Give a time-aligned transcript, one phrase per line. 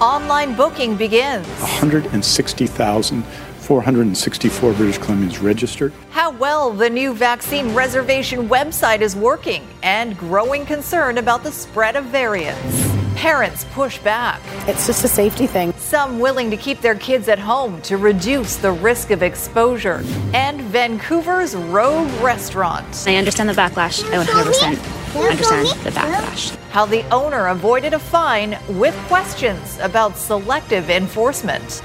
[0.00, 1.46] online booking begins.
[1.60, 3.24] 160,000
[3.68, 5.92] 464 British Columbians registered.
[6.08, 11.94] How well the new vaccine reservation website is working, and growing concern about the spread
[11.94, 12.88] of variants.
[13.14, 14.40] Parents push back.
[14.68, 15.74] It's just a safety thing.
[15.74, 20.02] Some willing to keep their kids at home to reduce the risk of exposure.
[20.32, 22.86] And Vancouver's Rogue Restaurant.
[23.06, 24.02] I understand the backlash.
[24.12, 26.57] I 100% understand the backlash.
[26.70, 31.82] How the owner avoided a fine with questions about selective enforcement.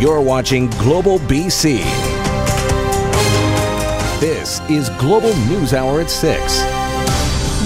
[0.00, 1.78] You're watching Global BC.
[4.20, 6.64] This is Global News Hour at 6.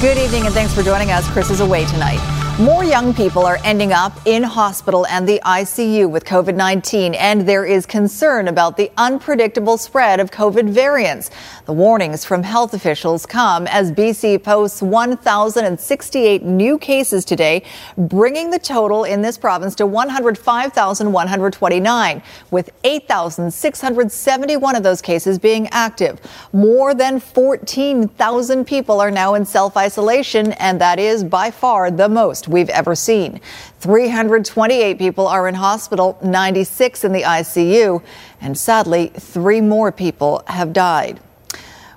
[0.02, 1.26] Good evening and thanks for joining us.
[1.28, 2.20] Chris is away tonight.
[2.60, 7.48] More young people are ending up in hospital and the ICU with COVID 19, and
[7.48, 11.30] there is concern about the unpredictable spread of COVID variants.
[11.70, 17.62] The warnings from health officials come as BC posts 1,068 new cases today,
[17.96, 26.20] bringing the total in this province to 105,129, with 8,671 of those cases being active.
[26.52, 32.08] More than 14,000 people are now in self isolation, and that is by far the
[32.08, 33.40] most we've ever seen.
[33.78, 38.02] 328 people are in hospital, 96 in the ICU,
[38.40, 41.20] and sadly, three more people have died.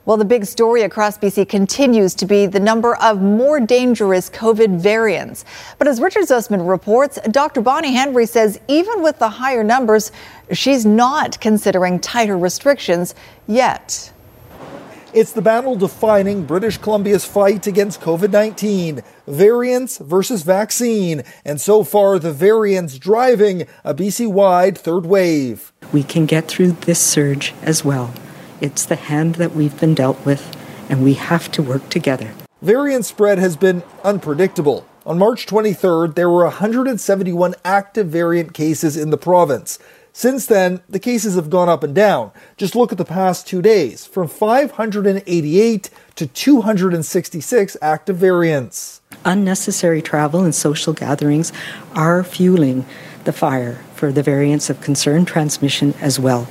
[0.05, 4.77] Well, the big story across BC continues to be the number of more dangerous COVID
[4.77, 5.45] variants.
[5.77, 7.61] But as Richard Zussman reports, Dr.
[7.61, 10.11] Bonnie Henry says even with the higher numbers,
[10.51, 13.15] she's not considering tighter restrictions
[13.47, 14.11] yet.
[15.13, 21.23] It's the battle defining British Columbia's fight against COVID 19 variants versus vaccine.
[21.45, 25.71] And so far, the variants driving a BC wide third wave.
[25.93, 28.13] We can get through this surge as well.
[28.61, 30.55] It's the hand that we've been dealt with,
[30.89, 32.33] and we have to work together.
[32.61, 34.85] Variant spread has been unpredictable.
[35.05, 39.79] On March 23rd, there were 171 active variant cases in the province.
[40.15, 42.31] Since then, the cases have gone up and down.
[42.55, 49.01] Just look at the past two days from 588 to 266 active variants.
[49.25, 51.51] Unnecessary travel and social gatherings
[51.95, 52.85] are fueling
[53.23, 56.47] the fire for the variants of concern transmission as well.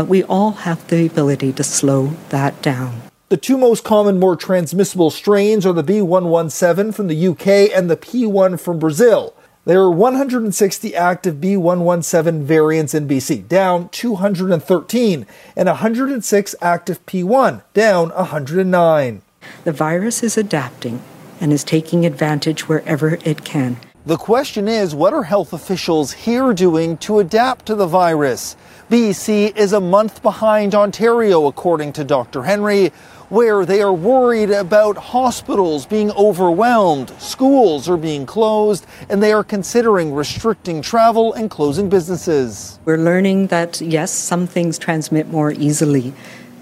[0.00, 3.02] But we all have the ability to slow that down.
[3.28, 7.98] The two most common, more transmissible strains are the B117 from the UK and the
[7.98, 9.34] P1 from Brazil.
[9.66, 18.08] There are 160 active B117 variants in BC, down 213, and 106 active P1, down
[18.08, 19.22] 109.
[19.64, 21.02] The virus is adapting
[21.42, 23.76] and is taking advantage wherever it can.
[24.06, 28.56] The question is what are health officials here doing to adapt to the virus?
[28.90, 32.42] BC is a month behind Ontario, according to Dr.
[32.42, 32.88] Henry,
[33.28, 39.44] where they are worried about hospitals being overwhelmed, schools are being closed, and they are
[39.44, 42.80] considering restricting travel and closing businesses.
[42.84, 46.12] We're learning that, yes, some things transmit more easily,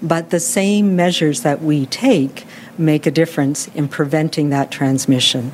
[0.03, 2.45] but the same measures that we take
[2.77, 5.51] make a difference in preventing that transmission.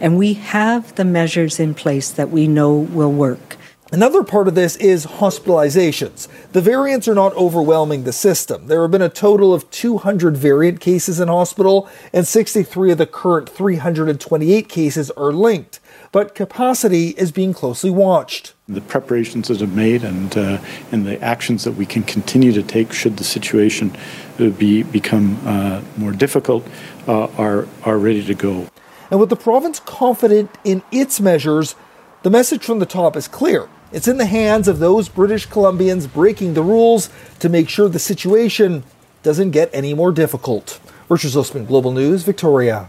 [0.00, 3.56] And we have the measures in place that we know will work.
[3.92, 6.26] Another part of this is hospitalizations.
[6.52, 8.66] The variants are not overwhelming the system.
[8.66, 13.04] There have been a total of 200 variant cases in hospital, and 63 of the
[13.04, 15.78] current 328 cases are linked.
[16.10, 18.54] But capacity is being closely watched.
[18.66, 20.58] The preparations that have been made and uh,
[20.90, 23.94] and the actions that we can continue to take should the situation
[24.40, 26.66] uh, be become uh, more difficult
[27.06, 28.68] uh, are are ready to go.
[29.10, 31.74] And with the province confident in its measures,
[32.22, 33.68] the message from the top is clear.
[33.92, 37.10] It's in the hands of those British Columbians breaking the rules
[37.40, 38.84] to make sure the situation
[39.22, 40.80] doesn't get any more difficult.
[41.10, 42.88] Richard Zussman, Global News, Victoria.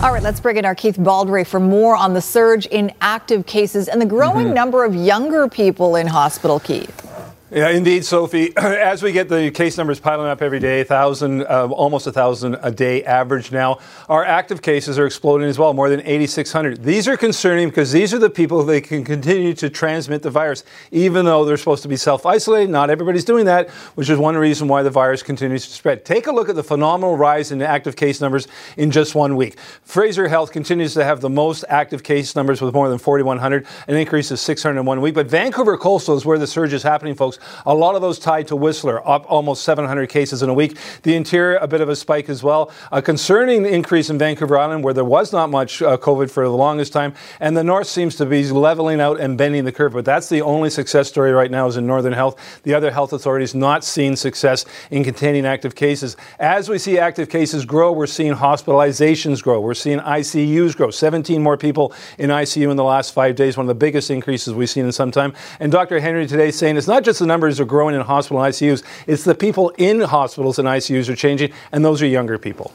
[0.00, 3.46] All right, let's bring in our Keith Baldry for more on the surge in active
[3.46, 4.54] cases and the growing mm-hmm.
[4.54, 7.11] number of younger people in hospital, Keith.
[7.54, 8.56] Yeah, indeed, Sophie.
[8.56, 12.56] As we get the case numbers piling up every day, thousand, uh, almost a thousand
[12.62, 13.78] a day average now.
[14.08, 16.82] Our active cases are exploding as well, more than 8,600.
[16.82, 20.64] These are concerning because these are the people that can continue to transmit the virus,
[20.92, 22.70] even though they're supposed to be self-isolated.
[22.70, 26.06] Not everybody's doing that, which is one reason why the virus continues to spread.
[26.06, 28.48] Take a look at the phenomenal rise in active case numbers
[28.78, 29.58] in just one week.
[29.82, 33.96] Fraser Health continues to have the most active case numbers with more than 4,100, an
[33.96, 35.12] increase of 600 in one week.
[35.12, 38.48] But Vancouver Coastal is where the surge is happening, folks A lot of those tied
[38.48, 40.76] to Whistler, up almost 700 cases in a week.
[41.02, 42.70] The interior, a bit of a spike as well.
[42.90, 46.50] A concerning increase in Vancouver Island, where there was not much uh, COVID for the
[46.50, 47.14] longest time.
[47.40, 49.92] And the north seems to be leveling out and bending the curve.
[49.92, 52.38] But that's the only success story right now is in Northern Health.
[52.62, 56.16] The other health authorities not seeing success in containing active cases.
[56.38, 59.60] As we see active cases grow, we're seeing hospitalizations grow.
[59.60, 60.90] We're seeing ICUs grow.
[60.90, 64.54] 17 more people in ICU in the last five days, one of the biggest increases
[64.54, 65.32] we've seen in some time.
[65.60, 66.00] And Dr.
[66.00, 69.34] Henry today saying it's not just the numbers are growing in hospital ICUs, it's the
[69.34, 72.72] people in hospitals and ICUs are changing, and those are younger people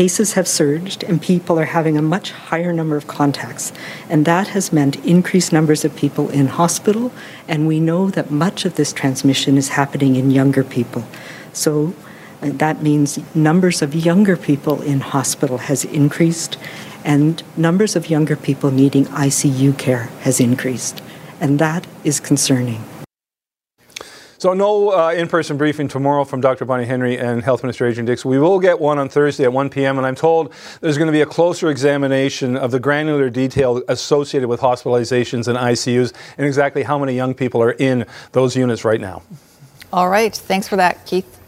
[0.00, 3.70] cases have surged and people are having a much higher number of contacts.
[4.08, 7.12] And that has meant increased numbers of people in hospital.
[7.46, 11.04] And we know that much of this transmission is happening in younger people.
[11.52, 11.92] So
[12.40, 16.56] uh, that means numbers of younger people in hospital has increased
[17.04, 21.02] and numbers of younger people needing ICU care has increased.
[21.42, 22.82] And that is concerning.
[24.40, 26.64] So no uh, in-person briefing tomorrow from Dr.
[26.64, 28.24] Bonnie Henry and Health Minister Adrian Dix.
[28.24, 29.98] We will get one on Thursday at 1 p.m.
[29.98, 34.48] and I'm told there's going to be a closer examination of the granular detail associated
[34.48, 38.98] with hospitalizations and ICUs and exactly how many young people are in those units right
[38.98, 39.20] now.
[39.92, 40.34] All right.
[40.34, 41.39] Thanks for that, Keith.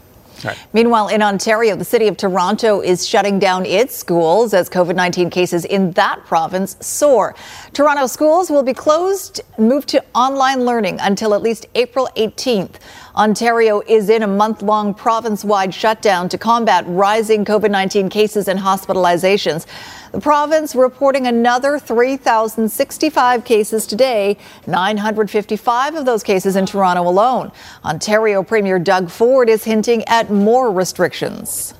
[0.43, 0.57] Right.
[0.73, 5.29] Meanwhile, in Ontario, the city of Toronto is shutting down its schools as COVID 19
[5.29, 7.35] cases in that province soar.
[7.73, 12.75] Toronto schools will be closed moved to online learning until at least April 18th.
[13.15, 18.47] Ontario is in a month long province wide shutdown to combat rising COVID 19 cases
[18.47, 19.67] and hospitalizations.
[20.11, 27.51] The province reporting another 3,065 cases today, 955 of those cases in Toronto alone.
[27.85, 31.75] Ontario Premier Doug Ford is hinting at more restrictions.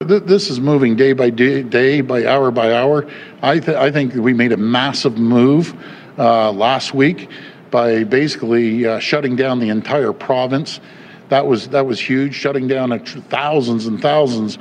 [0.00, 3.04] This is moving day by day, day by hour by hour.
[3.42, 5.74] I, th- I think we made a massive move
[6.18, 7.28] uh, last week
[7.70, 10.80] by basically uh, shutting down the entire province.
[11.28, 12.98] That was that was huge, shutting down
[13.28, 14.58] thousands and thousands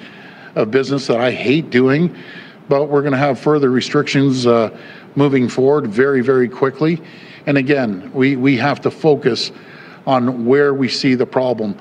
[0.55, 2.15] of business that I hate doing.
[2.69, 4.77] But we're going to have further restrictions uh,
[5.15, 7.01] moving forward very, very quickly.
[7.45, 9.51] And again, we, we have to focus
[10.05, 11.77] on where we see the problem.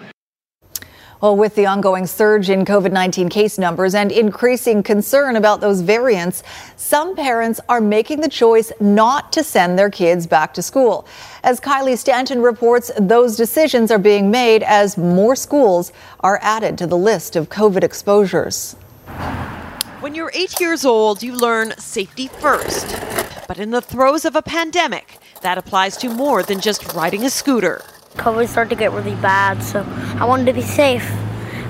[1.23, 5.81] Well, with the ongoing surge in COVID 19 case numbers and increasing concern about those
[5.81, 6.43] variants,
[6.77, 11.07] some parents are making the choice not to send their kids back to school.
[11.43, 15.91] As Kylie Stanton reports, those decisions are being made as more schools
[16.21, 18.75] are added to the list of COVID exposures.
[20.01, 22.95] When you're eight years old, you learn safety first.
[23.49, 27.31] But in the throes of a pandemic, that applies to more than just riding a
[27.31, 27.83] scooter.
[28.17, 29.85] COVID started to get really bad, so
[30.19, 31.09] I wanted to be safe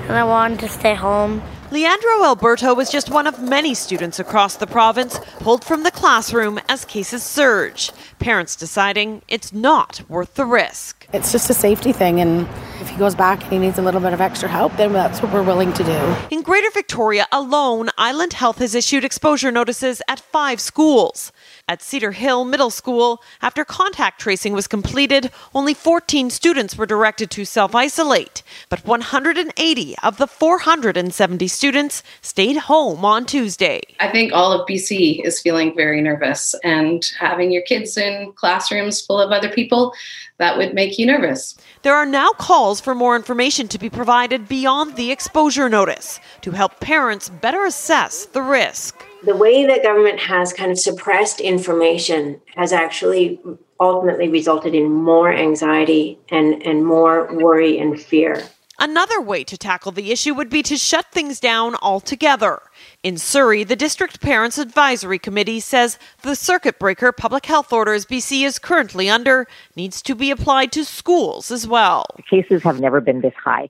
[0.07, 1.41] and I wanted to stay home.
[1.69, 6.61] Leandro Alberto was just one of many students across the province pulled from the classroom
[6.69, 7.91] as cases surge.
[8.19, 11.05] Parents deciding it's not worth the risk.
[11.11, 12.47] It's just a safety thing, and
[12.79, 15.21] if he goes back and he needs a little bit of extra help, then that's
[15.21, 16.15] what we're willing to do.
[16.31, 21.33] In Greater Victoria alone, Island Health has issued exposure notices at five schools.
[21.69, 27.29] At Cedar Hill Middle School, after contact tracing was completed, only 14 students were directed
[27.31, 33.81] to self isolate, but 180 of the 470 students stayed home on Tuesday.
[33.99, 39.01] I think all of BC is feeling very nervous, and having your kids in classrooms
[39.01, 39.91] full of other people,
[40.37, 41.57] that would make you nervous.
[41.81, 46.51] There are now calls for more information to be provided beyond the exposure notice to
[46.51, 52.41] help parents better assess the risk the way that government has kind of suppressed information
[52.55, 53.39] has actually
[53.79, 58.43] ultimately resulted in more anxiety and, and more worry and fear.
[58.79, 62.61] Another way to tackle the issue would be to shut things down altogether.
[63.01, 68.45] In Surrey, the District Parents Advisory Committee says the circuit breaker public health orders BC
[68.45, 72.05] is currently under needs to be applied to schools as well.
[72.29, 73.67] Cases have never been this high.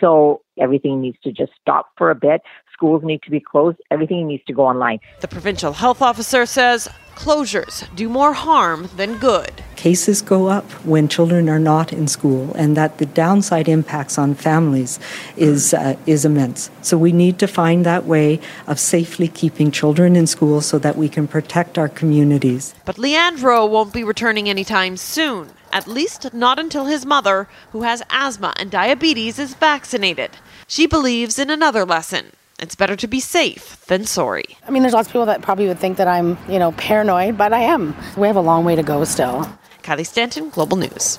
[0.00, 2.42] So everything needs to just stop for a bit
[2.78, 3.78] schools need to be closed.
[3.90, 5.00] Everything needs to go online.
[5.20, 9.52] The provincial health officer says closures do more harm than good.
[9.74, 14.34] Cases go up when children are not in school, and that the downside impacts on
[14.34, 14.98] families
[15.36, 16.70] is uh, is immense.
[16.82, 20.96] So we need to find that way of safely keeping children in school so that
[20.96, 22.74] we can protect our communities.
[22.84, 25.50] But Leandro won't be returning anytime soon.
[25.72, 30.30] At least not until his mother, who has asthma and diabetes, is vaccinated.
[30.66, 34.44] She believes in another lesson it's better to be safe than sorry.
[34.66, 37.38] I mean, there's lots of people that probably would think that I'm, you know, paranoid,
[37.38, 37.94] but I am.
[38.16, 39.48] We have a long way to go still.
[39.82, 41.18] Kylie Stanton, Global News.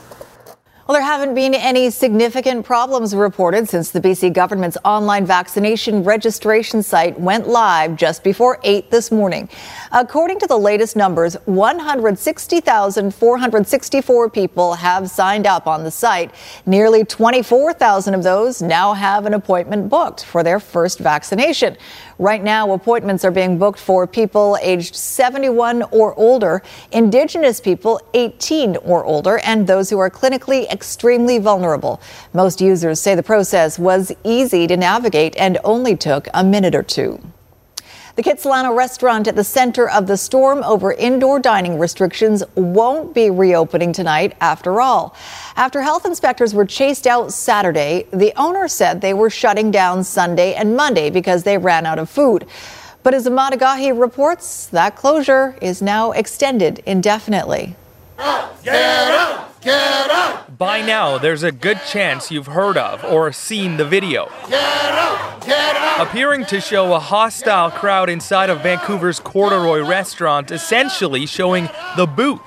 [0.89, 6.81] Well, there haven't been any significant problems reported since the BC government's online vaccination registration
[6.81, 9.49] site went live just before 8 this morning.
[9.91, 16.31] According to the latest numbers, 160,464 people have signed up on the site.
[16.65, 21.77] Nearly 24,000 of those now have an appointment booked for their first vaccination.
[22.19, 26.61] Right now, appointments are being booked for people aged 71 or older,
[26.91, 32.01] Indigenous people 18 or older, and those who are clinically extremely vulnerable.
[32.33, 36.83] Most users say the process was easy to navigate and only took a minute or
[36.83, 37.21] two.
[38.15, 43.29] The Kitsilano restaurant at the center of the storm over indoor dining restrictions won't be
[43.29, 45.15] reopening tonight after all.
[45.55, 50.53] After health inspectors were chased out Saturday, the owner said they were shutting down Sunday
[50.55, 52.45] and Monday because they ran out of food.
[53.03, 57.75] But as Emad Agahi reports, that closure is now extended indefinitely.
[58.19, 59.61] Get up!
[59.61, 60.57] Get up!
[60.57, 64.29] By now, there's a good chance you've heard of or seen the video.
[64.49, 65.45] Get up!
[65.45, 66.07] Get up!
[66.07, 72.41] Appearing to show a hostile crowd inside of Vancouver's Corduroy restaurant, essentially showing the boot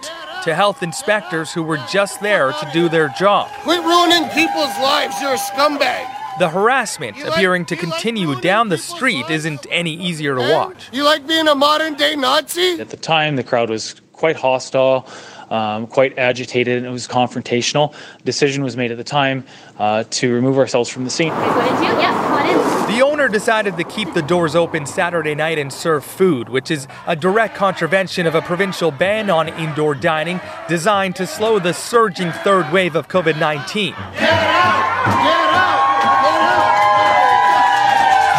[0.45, 3.49] to health inspectors who were just there to do their job.
[3.63, 6.07] Quit ruining people's lives, you're a scumbag.
[6.39, 10.89] The harassment appearing to continue down the street isn't any easier to watch.
[10.93, 12.81] You like being a modern day Nazi?
[12.81, 15.07] At the time, the crowd was quite hostile
[15.53, 17.95] um, quite agitated and it was confrontational.
[18.25, 19.45] Decision was made at the time
[19.79, 21.33] uh, to remove ourselves from the scene.
[22.93, 26.89] The owner decided to keep the doors open Saturday night and serve food, which is
[27.07, 32.33] a direct contravention of a provincial ban on indoor dining designed to slow the surging
[32.33, 33.95] third wave of COVID 19.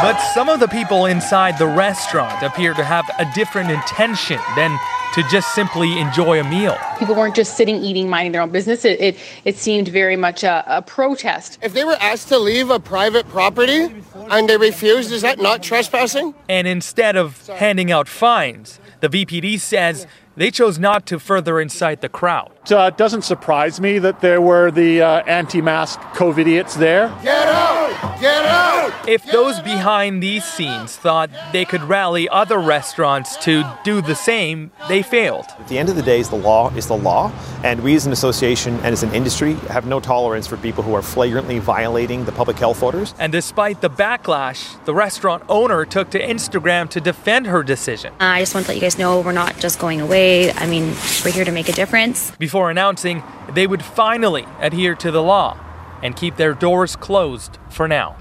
[0.04, 4.78] But some of the people inside the restaurant appear to have a different intention than
[5.14, 6.78] to just simply enjoy a meal.
[6.98, 8.84] People weren't just sitting, eating, minding their own business.
[8.84, 11.60] It, it, it seemed very much a, a protest.
[11.62, 15.62] If they were asked to leave a private property and they refused, is that not
[15.62, 16.34] trespassing?
[16.50, 22.02] And instead of handing out fines, the VPD says they chose not to further incite
[22.02, 22.52] the crowd.
[22.66, 27.08] It uh, doesn't surprise me that there were the uh, anti mask COVIDiots there.
[27.22, 28.20] Get out!
[28.20, 28.83] Get out!
[29.06, 34.72] If those behind these scenes thought they could rally other restaurants to do the same,
[34.88, 35.46] they failed.
[35.60, 37.30] At the end of the day, the law is the law,
[37.66, 40.94] and we as an association and as an industry have no tolerance for people who
[40.94, 43.14] are flagrantly violating the public health orders.
[43.20, 48.14] And despite the backlash, the restaurant owner took to Instagram to defend her decision.
[48.22, 50.54] I just want to let you guys know we're not just going away.
[50.54, 50.96] I mean,
[51.26, 52.32] we're here to make a difference.
[52.38, 53.22] Before announcing
[53.54, 55.60] they would finally adhere to the law
[56.02, 58.16] and keep their doors closed for now.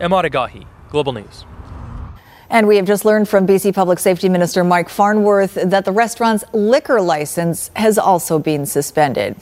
[0.00, 1.49] Emad Agahi, Global News.
[2.52, 6.42] And we have just learned from BC Public Safety Minister Mike Farnworth that the restaurant's
[6.52, 9.36] liquor license has also been suspended.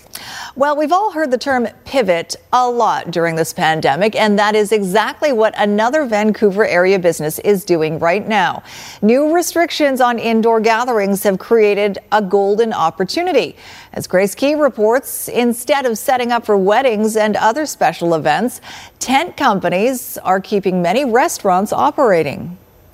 [0.57, 4.73] Well, we've all heard the term pivot a lot during this pandemic, and that is
[4.73, 8.63] exactly what another Vancouver area business is doing right now.
[9.01, 13.57] New restrictions on indoor gatherings have created a golden opportunity.
[13.95, 18.61] As Grace Key reports, instead of setting up for weddings and other special events,
[18.99, 22.59] tent companies are keeping many restaurants operating.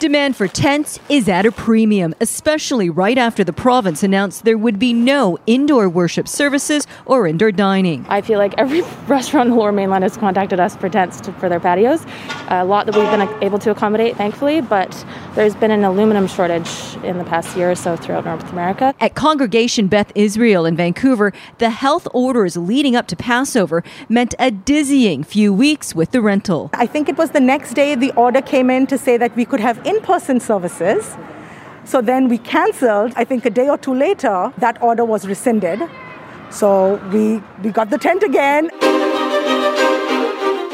[0.00, 4.78] Demand for tents is at a premium, especially right after the province announced there would
[4.78, 8.04] be no indoor worship services or indoor dining.
[8.08, 11.32] I feel like every restaurant in the lower mainland has contacted us for tents to,
[11.34, 12.04] for their patios.
[12.48, 16.96] A lot that we've been able to accommodate, thankfully, but there's been an aluminum shortage
[17.04, 18.94] in the past year or so throughout North America.
[19.00, 24.50] At Congregation Beth Israel in Vancouver, the health orders leading up to Passover meant a
[24.50, 26.70] dizzying few weeks with the rental.
[26.74, 29.44] I think it was the next day the order came in to say that we
[29.44, 31.16] could have in person services.
[31.84, 33.12] So then we cancelled.
[33.16, 35.82] I think a day or two later, that order was rescinded.
[36.50, 38.70] So we, we got the tent again.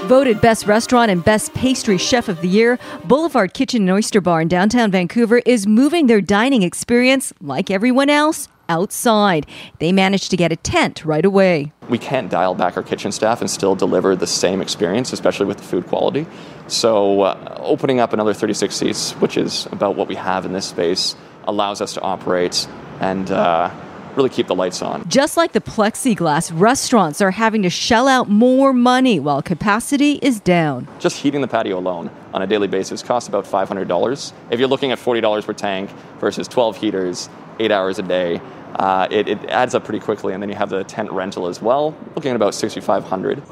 [0.07, 4.41] Voted Best Restaurant and Best Pastry Chef of the Year, Boulevard Kitchen and Oyster Bar
[4.41, 9.47] in downtown Vancouver is moving their dining experience, like everyone else, outside.
[9.81, 11.73] They managed to get a tent right away.
[11.91, 15.59] We can't dial back our kitchen staff and still deliver the same experience, especially with
[15.59, 16.27] the food quality.
[16.69, 20.67] So, uh, opening up another 36 seats, which is about what we have in this
[20.67, 22.69] space, allows us to operate
[23.01, 23.71] and uh,
[24.17, 25.09] really keep the lights on.
[25.09, 30.41] Just like the plexiglass, restaurants are having to shell out more money while capacity is
[30.41, 30.87] down.
[30.99, 34.33] Just heating the patio alone on a daily basis costs about $500.
[34.51, 38.41] If you're looking at $40 per tank versus 12 heaters, eight hours a day,
[38.81, 40.33] uh, it, it, adds up pretty quickly.
[40.33, 43.43] And then you have the tent rental as well, looking at about 6500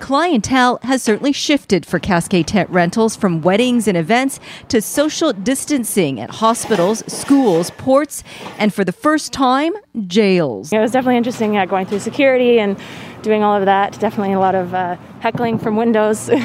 [0.00, 6.20] Clientele has certainly shifted for Cascade Tent Rentals from weddings and events to social distancing
[6.20, 8.22] at hospitals, schools, ports,
[8.58, 9.72] and for the first time,
[10.06, 10.70] jails.
[10.70, 12.78] It was definitely interesting uh, going through security and
[13.22, 13.98] doing all of that.
[13.98, 16.28] Definitely a lot of uh, heckling from windows.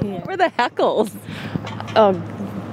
[0.00, 1.14] What were the heckles?
[1.96, 2.14] Oh,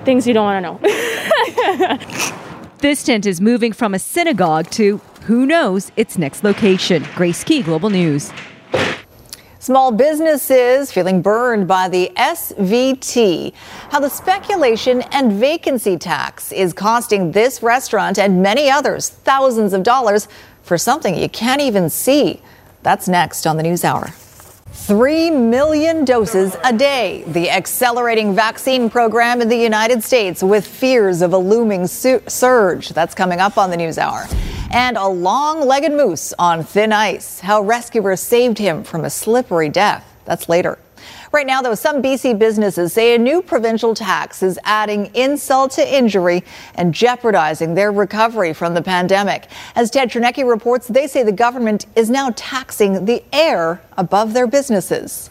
[0.05, 2.43] things you don't want to know.
[2.79, 7.03] This tent is moving from a synagogue to, who knows, its next location.
[7.15, 8.31] Grace Key, Global News.
[9.57, 13.51] Small businesses feeling burned by the SVT.
[13.89, 19.81] How the speculation and vacancy tax is costing this restaurant and many others thousands of
[19.81, 20.27] dollars
[20.61, 22.43] for something you can't even see.
[22.83, 24.13] That's next on the News Hour.
[24.85, 27.25] Three million doses a day.
[27.27, 32.89] The accelerating vaccine program in the United States with fears of a looming su- surge.
[32.89, 34.27] That's coming up on the News Hour.
[34.71, 37.41] And a long legged moose on thin ice.
[37.41, 40.05] How rescuers saved him from a slippery death.
[40.23, 40.77] That's later.
[41.31, 45.95] Right now, though, some BC businesses say a new provincial tax is adding insult to
[45.95, 46.43] injury
[46.75, 49.47] and jeopardizing their recovery from the pandemic.
[49.75, 54.47] As Ted Chernecki reports, they say the government is now taxing the air above their
[54.47, 55.29] businesses.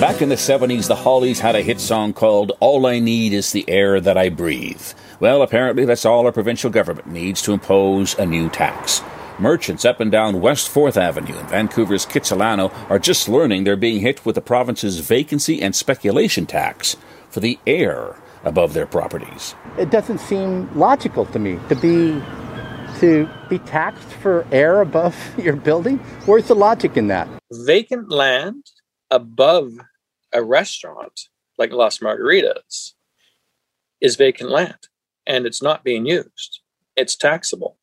[0.00, 3.52] Back in the 70s, the Hollies had a hit song called All I Need Is
[3.52, 4.82] the Air That I Breathe.
[5.20, 9.02] Well, apparently, that's all our provincial government needs to impose a new tax.
[9.40, 14.00] Merchants up and down West 4th Avenue in Vancouver's Kitsilano are just learning they're being
[14.00, 16.98] hit with the province's vacancy and speculation tax
[17.30, 19.54] for the air above their properties.
[19.78, 22.22] It doesn't seem logical to me to be
[22.98, 25.96] to be taxed for air above your building.
[26.26, 27.26] Where's the logic in that?
[27.50, 28.66] Vacant land
[29.10, 29.72] above
[30.34, 32.92] a restaurant like Las Margaritas
[34.02, 34.88] is vacant land
[35.26, 36.60] and it's not being used.
[36.94, 37.78] It's taxable.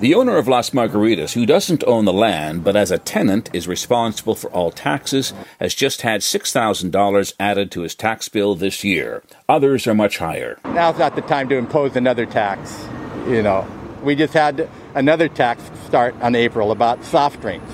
[0.00, 3.68] The owner of Las Margaritas, who doesn't own the land but as a tenant is
[3.68, 9.22] responsible for all taxes, has just had $6,000 added to his tax bill this year.
[9.46, 10.58] Others are much higher.
[10.64, 12.82] Now's not the time to impose another tax.
[13.28, 13.66] You know,
[14.02, 17.70] we just had another tax start on April about soft drinks.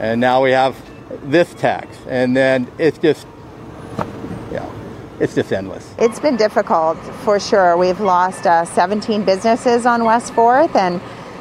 [0.00, 0.74] And now we have
[1.30, 1.96] this tax.
[2.08, 3.24] And then it's just,
[4.50, 4.68] yeah,
[5.20, 5.94] it's just endless.
[5.96, 7.76] It's been difficult for sure.
[7.76, 11.00] We've lost uh, 17 businesses on West 4th, and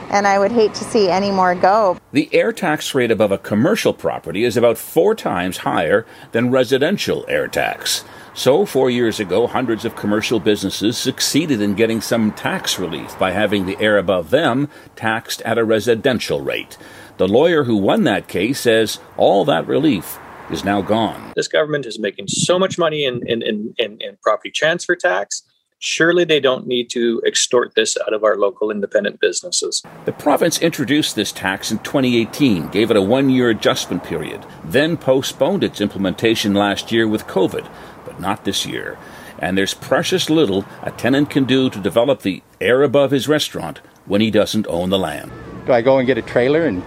[0.09, 1.97] and I would hate to see any more go.
[2.11, 7.25] The air tax rate above a commercial property is about four times higher than residential
[7.27, 8.03] air tax.
[8.33, 13.31] So, four years ago, hundreds of commercial businesses succeeded in getting some tax relief by
[13.31, 16.77] having the air above them taxed at a residential rate.
[17.17, 20.19] The lawyer who won that case says all that relief
[20.51, 21.31] is now gone.
[21.35, 25.43] This government is making so much money in, in, in, in, in property transfer tax.
[25.79, 29.83] Surely they don't need to extort this out of our local independent businesses.
[30.05, 34.97] The province introduced this tax in 2018, gave it a one year adjustment period, then
[34.97, 37.69] postponed its implementation last year with COVID,
[38.05, 38.97] but not this year.
[39.39, 43.79] And there's precious little a tenant can do to develop the air above his restaurant
[44.05, 45.31] when he doesn't own the land.
[45.65, 46.83] Do I go and get a trailer and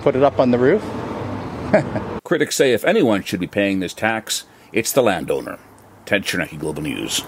[0.00, 0.82] put it up on the roof?
[2.24, 5.58] Critics say if anyone should be paying this tax, it's the landowner.
[6.06, 7.22] Ted Chernecki, Global News.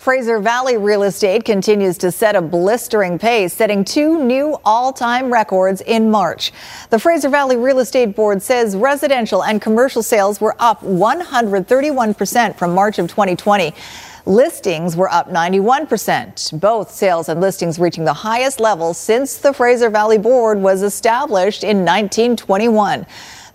[0.00, 5.30] Fraser Valley real estate continues to set a blistering pace, setting two new all time
[5.30, 6.52] records in March.
[6.88, 12.74] The Fraser Valley Real Estate Board says residential and commercial sales were up 131% from
[12.74, 13.74] March of 2020.
[14.24, 19.90] Listings were up 91%, both sales and listings reaching the highest level since the Fraser
[19.90, 23.04] Valley Board was established in 1921.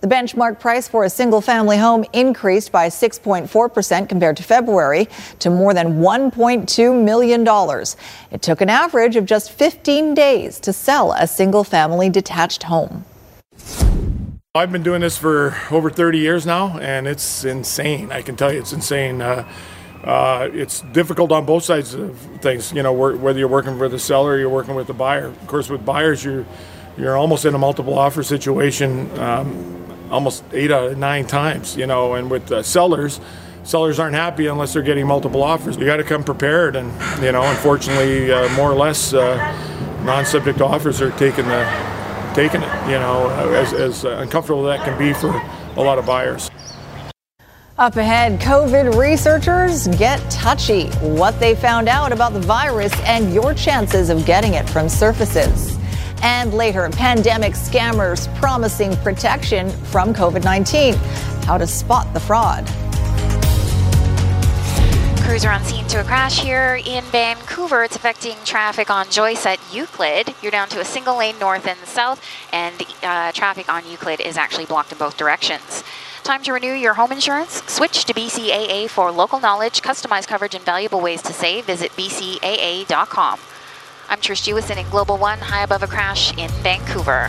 [0.00, 5.50] The benchmark price for a single family home increased by 6.4% compared to February to
[5.50, 7.86] more than $1.2 million.
[8.30, 13.04] It took an average of just 15 days to sell a single family detached home.
[14.54, 18.10] I've been doing this for over 30 years now, and it's insane.
[18.10, 19.20] I can tell you, it's insane.
[19.20, 19.46] Uh,
[20.02, 22.72] uh, it's difficult on both sides of things.
[22.72, 25.26] You know, whether you're working for the seller, or you're working with the buyer.
[25.26, 26.46] Of course, with buyers, you're
[26.96, 29.10] you're almost in a multiple offer situation.
[29.18, 33.20] Um, almost eight out of nine times, you know, and with uh, sellers,
[33.64, 35.76] sellers aren't happy unless they're getting multiple offers.
[35.76, 36.92] You got to come prepared, and
[37.22, 39.36] you know, unfortunately, uh, more or less, uh,
[40.04, 41.64] non-subject offers are taking the
[42.34, 42.86] taking it.
[42.86, 45.30] You know, as, as uncomfortable that can be for
[45.76, 46.50] a lot of buyers.
[47.78, 50.86] Up ahead, COVID researchers get touchy.
[51.00, 55.65] What they found out about the virus and your chances of getting it from surfaces.
[56.22, 60.94] And later, pandemic scammers promising protection from COVID 19.
[61.44, 62.66] How to spot the fraud.
[65.26, 67.82] Crews are on scene to a crash here in Vancouver.
[67.82, 70.32] It's affecting traffic on Joyce at Euclid.
[70.40, 74.36] You're down to a single lane north and south, and uh, traffic on Euclid is
[74.36, 75.82] actually blocked in both directions.
[76.22, 77.62] Time to renew your home insurance?
[77.66, 81.64] Switch to BCAA for local knowledge, customized coverage, and valuable ways to save.
[81.64, 83.40] Visit bcaa.com.
[84.08, 87.28] I'm Trish Jewison in Global One, high above a crash in Vancouver.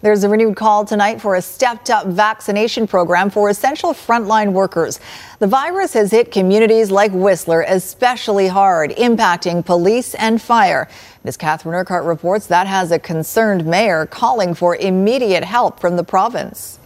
[0.00, 5.00] There's a renewed call tonight for a stepped up vaccination program for essential frontline workers.
[5.38, 10.88] The virus has hit communities like Whistler especially hard, impacting police and fire.
[11.24, 16.04] As Catherine Urquhart reports, that has a concerned mayor calling for immediate help from the
[16.04, 16.78] province.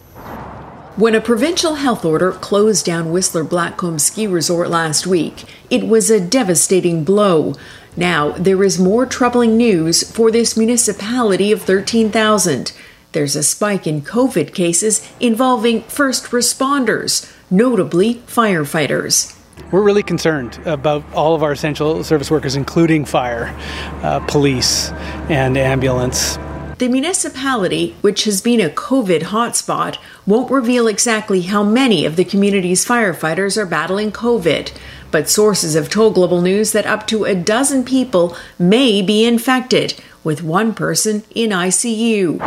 [0.95, 6.11] When a provincial health order closed down Whistler Blackcomb Ski Resort last week, it was
[6.11, 7.55] a devastating blow.
[7.95, 12.71] Now, there is more troubling news for this municipality of 13,000.
[13.11, 19.37] There's a spike in COVID cases involving first responders, notably firefighters.
[19.71, 23.55] We're really concerned about all of our essential service workers, including fire,
[24.01, 24.89] uh, police,
[25.29, 26.37] and ambulance.
[26.79, 32.25] The municipality, which has been a COVID hotspot, won't reveal exactly how many of the
[32.25, 34.71] community's firefighters are battling COVID.
[35.13, 39.93] But sources have told Global News that up to a dozen people may be infected,
[40.23, 42.39] with one person in ICU.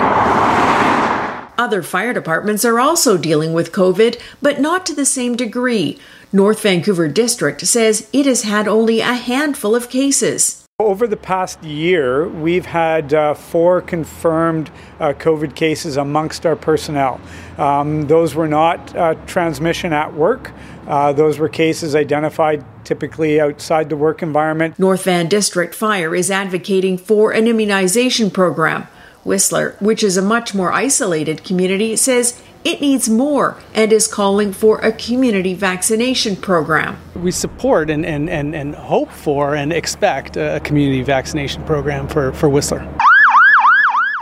[1.57, 5.97] Other fire departments are also dealing with COVID, but not to the same degree.
[6.33, 10.66] North Vancouver District says it has had only a handful of cases.
[10.79, 17.19] Over the past year, we've had uh, four confirmed uh, COVID cases amongst our personnel.
[17.57, 20.53] Um, those were not uh, transmission at work.
[20.87, 24.79] Uh, those were cases identified typically outside the work environment.
[24.79, 28.87] North Van District Fire is advocating for an immunization program.
[29.25, 34.53] Whistler, which is a much more isolated community, says it needs more and is calling
[34.53, 36.99] for a community vaccination program.
[37.15, 42.33] We support and, and, and, and hope for and expect a community vaccination program for,
[42.33, 42.85] for Whistler.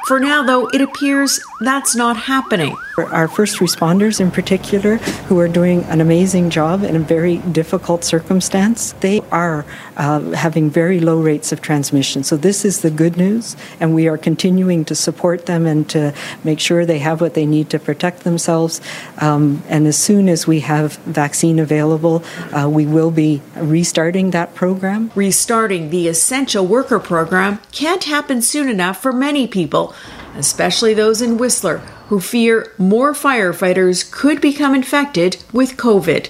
[0.07, 2.77] For now, though, it appears that's not happening.
[2.99, 8.05] Our first responders, in particular, who are doing an amazing job in a very difficult
[8.05, 9.65] circumstance, they are
[9.97, 12.23] uh, having very low rates of transmission.
[12.23, 16.13] So, this is the good news, and we are continuing to support them and to
[16.45, 18.83] make sure they have what they need to protect themselves.
[19.19, 24.55] Um, and as soon as we have vaccine available, uh, we will be restarting that
[24.55, 25.11] program.
[25.15, 29.94] Restarting the essential worker program can't happen soon enough for many people
[30.37, 36.29] especially those in Whistler who fear more firefighters could become infected with COVID.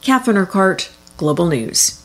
[0.00, 2.01] Catherine Urquhart, Global News.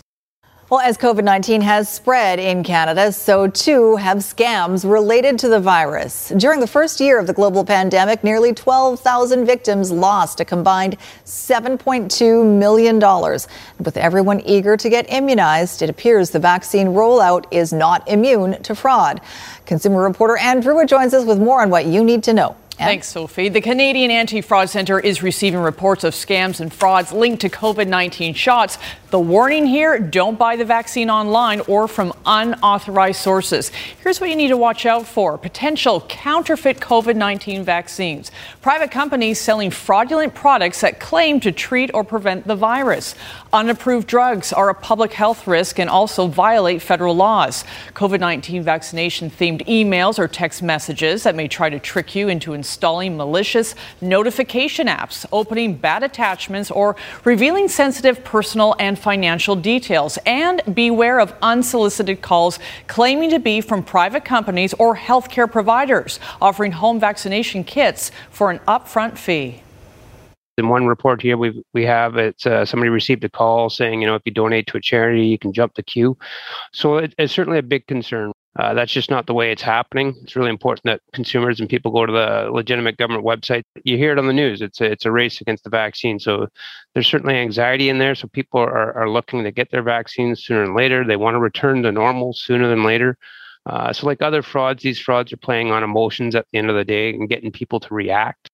[0.69, 5.61] Well, as COVID 19 has spread in Canada, so too have scams related to the
[5.61, 6.27] virus.
[6.35, 12.45] During the first year of the global pandemic, nearly 12,000 victims lost a combined $7.2
[12.59, 12.99] million.
[13.79, 18.75] With everyone eager to get immunized, it appears the vaccine rollout is not immune to
[18.75, 19.21] fraud.
[19.65, 22.57] Consumer reporter Anne Drewa joins us with more on what you need to know.
[22.77, 23.49] Thanks, Sophie.
[23.49, 27.87] The Canadian Anti Fraud Centre is receiving reports of scams and frauds linked to COVID
[27.87, 28.77] 19 shots.
[29.09, 33.69] The warning here don't buy the vaccine online or from unauthorized sources.
[34.03, 38.31] Here's what you need to watch out for potential counterfeit COVID 19 vaccines.
[38.61, 43.15] Private companies selling fraudulent products that claim to treat or prevent the virus.
[43.53, 47.63] Unapproved drugs are a public health risk and also violate federal laws.
[47.93, 52.51] COVID 19 vaccination themed emails or text messages that may try to trick you into
[52.51, 60.17] installing malicious notification apps, opening bad attachments, or revealing sensitive personal financial details.
[60.25, 66.71] And beware of unsolicited calls claiming to be from private companies or healthcare providers offering
[66.73, 69.61] home vaccination kits for an upfront fee.
[70.57, 74.07] In one report here, we we have it's uh, somebody received a call saying, you
[74.07, 76.17] know, if you donate to a charity, you can jump the queue.
[76.73, 78.31] So it, it's certainly a big concern.
[78.57, 80.15] Uh, that's just not the way it's happening.
[80.23, 83.63] It's really important that consumers and people go to the legitimate government website.
[83.83, 84.61] You hear it on the news.
[84.61, 86.17] It's a, it's a race against the vaccine.
[86.17, 86.47] So
[86.93, 88.15] there's certainly anxiety in there.
[88.15, 91.05] So people are, are looking to get their vaccines sooner than later.
[91.05, 93.17] They want to return to normal sooner than later.
[93.67, 96.75] Uh, so like other frauds, these frauds are playing on emotions at the end of
[96.75, 98.49] the day and getting people to react.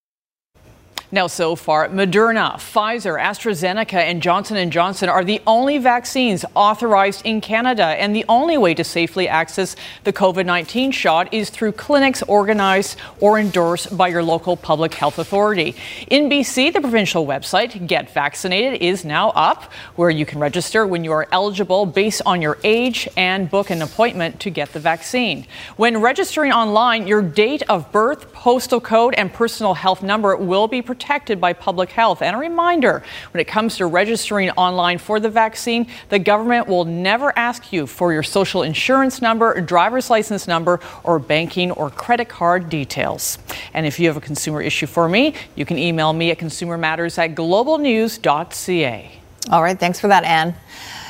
[1.14, 7.24] Now, so far, Moderna, Pfizer, AstraZeneca, and Johnson & Johnson are the only vaccines authorized
[7.24, 12.24] in Canada, and the only way to safely access the COVID-19 shot is through clinics
[12.24, 15.76] organized or endorsed by your local public health authority.
[16.08, 21.04] In BC, the provincial website Get Vaccinated is now up, where you can register when
[21.04, 25.46] you are eligible based on your age and book an appointment to get the vaccine.
[25.78, 30.82] When registering online, your date of birth, postal code, and personal health number will be
[30.82, 32.22] protected protected by public health.
[32.22, 36.86] And a reminder when it comes to registering online for the vaccine, the government will
[36.86, 42.30] never ask you for your social insurance number, driver's license number, or banking or credit
[42.30, 43.38] card details.
[43.74, 47.18] And if you have a consumer issue for me, you can email me at consumermatters
[47.18, 49.12] at globalnews.ca.
[49.52, 50.56] All right, thanks for that, Anne.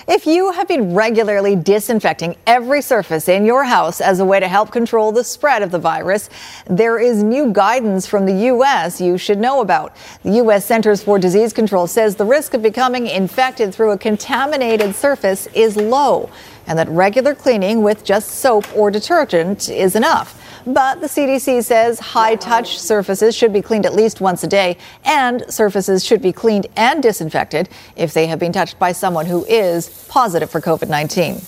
[0.06, 4.50] If you have been regularly disinfecting every surface in your house as a way to
[4.50, 6.30] help control the spread of the virus,
[6.66, 9.00] there is new guidance from the U.S.
[9.00, 9.96] you should know about.
[10.24, 10.66] The U.S.
[10.66, 15.78] Centers for Disease Control says the risk of becoming infected through a contaminated surface is
[15.78, 16.30] low
[16.68, 20.40] and that regular cleaning with just soap or detergent is enough.
[20.66, 24.78] But the CDC says high touch surfaces should be cleaned at least once a day,
[25.04, 29.46] and surfaces should be cleaned and disinfected if they have been touched by someone who
[29.46, 31.42] is positive for COVID 19.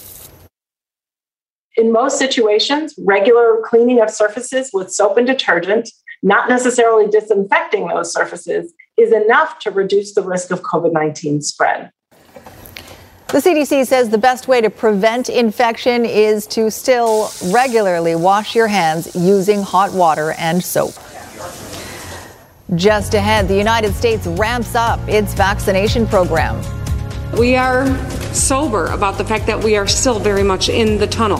[1.77, 5.89] In most situations, regular cleaning of surfaces with soap and detergent,
[6.23, 11.91] not necessarily disinfecting those surfaces, is enough to reduce the risk of COVID 19 spread.
[13.29, 18.67] The CDC says the best way to prevent infection is to still regularly wash your
[18.67, 20.93] hands using hot water and soap.
[22.75, 26.63] Just ahead, the United States ramps up its vaccination program.
[27.37, 27.87] We are
[28.33, 31.39] sober about the fact that we are still very much in the tunnel.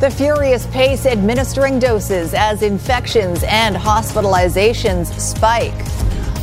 [0.00, 5.72] The furious pace administering doses as infections and hospitalizations spike.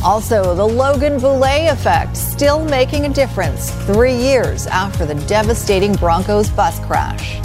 [0.04, 6.50] Also, the Logan Boulet effect still making a difference three years after the devastating Broncos
[6.50, 7.40] bus crash.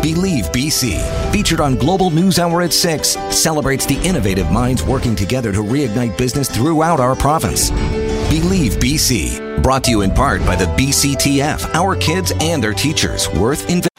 [0.00, 1.00] Believe BC,
[1.32, 6.16] featured on Global News Hour at 6, celebrates the innovative minds working together to reignite
[6.16, 7.70] business throughout our province.
[8.30, 13.28] Believe BC, brought to you in part by the BCTF, our kids and their teachers,
[13.30, 13.91] worth investing.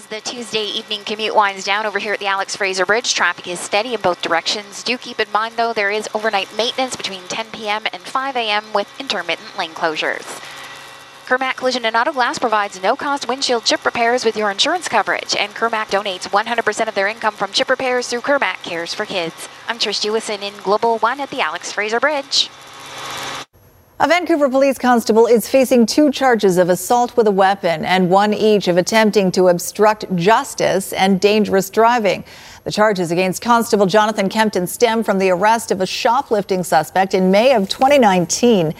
[0.00, 3.46] As the Tuesday evening commute winds down over here at the Alex Fraser Bridge, traffic
[3.46, 4.82] is steady in both directions.
[4.82, 7.82] Do keep in mind, though, there is overnight maintenance between 10 p.m.
[7.92, 8.64] and 5 a.m.
[8.72, 10.42] with intermittent lane closures.
[11.26, 15.52] Kirmac Collision and Auto Glass provides no-cost windshield chip repairs with your insurance coverage, and
[15.52, 19.50] Kirmac donates 100% of their income from chip repairs through Kirmac Cares for Kids.
[19.68, 22.48] I'm Trish Jewison in Global One at the Alex Fraser Bridge.
[24.02, 28.32] A Vancouver police constable is facing two charges of assault with a weapon and one
[28.32, 32.24] each of attempting to obstruct justice and dangerous driving.
[32.64, 37.30] The charges against Constable Jonathan Kempton stem from the arrest of a shoplifting suspect in
[37.30, 38.72] May of 2019.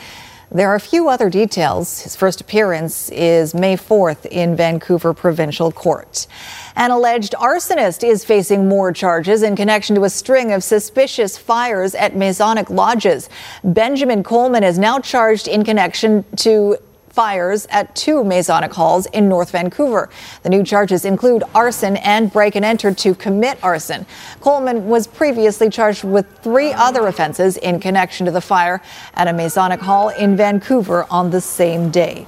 [0.53, 2.01] There are a few other details.
[2.01, 6.27] His first appearance is May 4th in Vancouver Provincial Court.
[6.75, 11.95] An alleged arsonist is facing more charges in connection to a string of suspicious fires
[11.95, 13.29] at Masonic lodges.
[13.63, 16.77] Benjamin Coleman is now charged in connection to
[17.11, 20.09] fires at two Masonic halls in North Vancouver.
[20.43, 24.07] The new charges include arson and break and enter to commit arson.
[24.41, 28.81] Coleman was previously charged with three other offenses in connection to the fire
[29.15, 32.27] at a Masonic hall in Vancouver on the same day.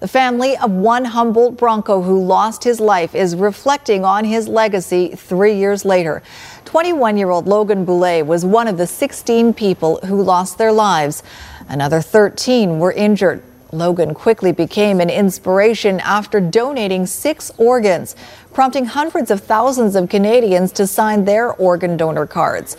[0.00, 5.08] The family of one Humboldt Bronco who lost his life is reflecting on his legacy
[5.08, 6.22] three years later.
[6.64, 11.22] 21 year old Logan Boulet was one of the 16 people who lost their lives.
[11.68, 13.42] Another 13 were injured.
[13.72, 18.16] Logan quickly became an inspiration after donating six organs,
[18.52, 22.76] prompting hundreds of thousands of Canadians to sign their organ donor cards.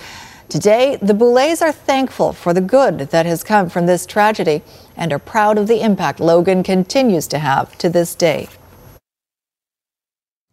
[0.50, 4.64] Today, the Boulets are thankful for the good that has come from this tragedy
[4.98, 8.50] and are proud of the impact Logan continues to have to this day.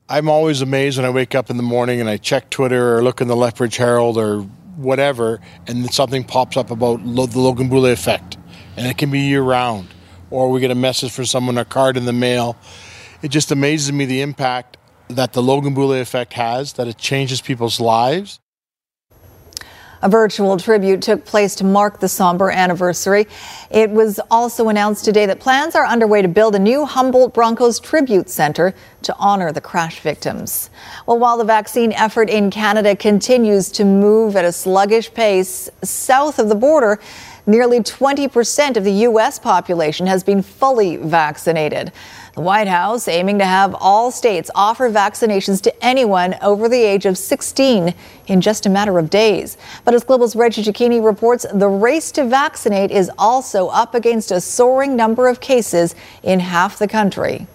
[0.09, 3.03] I'm always amazed when I wake up in the morning and I check Twitter or
[3.03, 4.43] look in the Lethbridge Herald or
[4.77, 8.39] whatever, and something pops up about the Logan Boulet effect.
[8.77, 9.89] And it can be year round
[10.31, 12.57] or we get a message from someone, a card in the mail.
[13.23, 14.77] It just amazes me the impact
[15.09, 18.41] that the Logan Boulet effect has, that it changes people's lives.
[20.01, 23.27] A virtual tribute took place to mark the somber anniversary.
[23.69, 27.81] It was also announced today that plans are underway to build a new Humboldt Broncos
[27.81, 30.71] Tribute Center to honor the crash victims.
[31.07, 36.39] Well, while the vaccine effort in Canada continues to move at a sluggish pace south
[36.39, 37.01] of the border,
[37.49, 39.39] Nearly 20% of the U.S.
[39.39, 41.93] population has been fully vaccinated.
[42.35, 47.07] The White House aiming to have all states offer vaccinations to anyone over the age
[47.07, 47.95] of 16
[48.27, 49.57] in just a matter of days.
[49.87, 54.43] But as Global's Reggie Cecchini reports, the race to vaccinate is also up against a
[54.43, 57.47] soaring number of cases in half the country.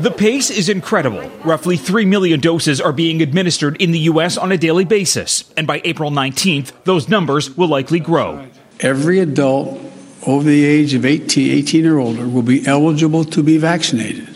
[0.00, 1.30] The pace is incredible.
[1.46, 4.36] Roughly 3 million doses are being administered in the U.S.
[4.36, 5.50] on a daily basis.
[5.56, 8.46] And by April 19th, those numbers will likely grow
[8.80, 9.80] every adult
[10.26, 14.28] over the age of 18, 18 or older will be eligible to be vaccinated.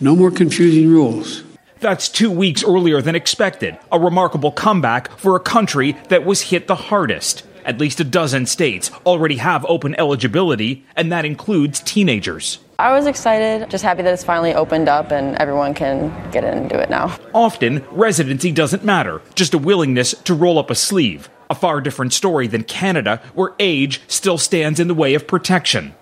[0.00, 1.44] No more confusing rules.
[1.80, 6.66] That's two weeks earlier than expected, a remarkable comeback for a country that was hit
[6.66, 7.44] the hardest.
[7.64, 12.58] At least a dozen states already have open eligibility, and that includes teenagers.
[12.78, 16.58] I was excited, just happy that it's finally opened up and everyone can get in
[16.58, 17.16] and do it now.
[17.32, 21.28] Often, residency doesn't matter, just a willingness to roll up a sleeve.
[21.50, 25.94] A far different story than Canada, where age still stands in the way of protection.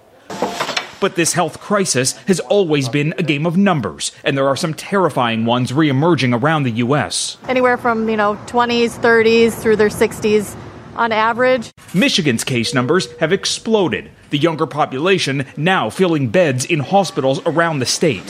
[1.00, 4.74] But this health crisis has always been a game of numbers, and there are some
[4.74, 7.38] terrifying ones re-emerging around the U.S.
[7.48, 10.54] Anywhere from, you know, 20s, 30s through their 60s
[10.96, 11.70] on average.
[11.94, 14.10] Michigan's case numbers have exploded.
[14.30, 18.24] The younger population now filling beds in hospitals around the state.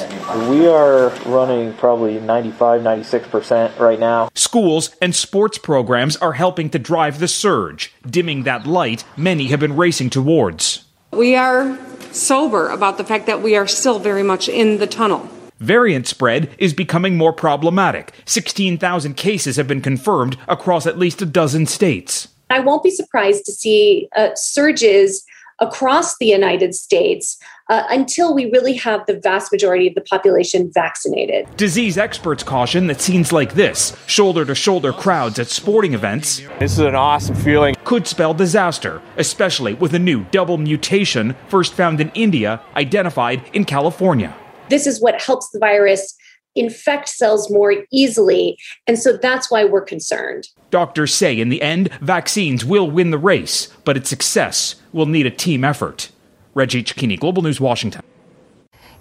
[0.49, 4.31] We are running probably 95, 96% right now.
[4.35, 9.61] Schools and sports programs are helping to drive the surge, dimming that light many have
[9.61, 10.85] been racing towards.
[11.13, 11.79] We are
[12.13, 15.29] sober about the fact that we are still very much in the tunnel.
[15.59, 18.15] Variant spread is becoming more problematic.
[18.25, 22.29] 16,000 cases have been confirmed across at least a dozen states.
[22.51, 25.25] I won't be surprised to see uh, surges
[25.61, 30.71] across the United States uh, until we really have the vast majority of the population
[30.73, 31.47] vaccinated.
[31.57, 36.73] Disease experts caution that scenes like this, shoulder to shoulder crowds at sporting events, this
[36.73, 42.01] is an awesome feeling, could spell disaster, especially with a new double mutation first found
[42.01, 44.35] in India, identified in California.
[44.71, 46.17] This is what helps the virus
[46.57, 48.59] infect cells more easily.
[48.87, 50.49] And so that's why we're concerned.
[50.71, 55.27] Doctors say in the end, vaccines will win the race, but its success will need
[55.27, 56.11] a team effort.
[56.55, 58.03] Reggie Cecchini, Global News, Washington.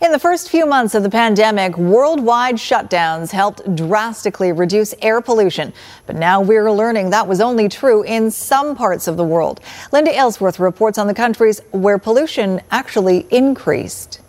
[0.01, 5.73] In the first few months of the pandemic, worldwide shutdowns helped drastically reduce air pollution.
[6.05, 9.59] But now we're learning that was only true in some parts of the world.
[9.91, 14.21] Linda Aylesworth reports on the countries where pollution actually increased.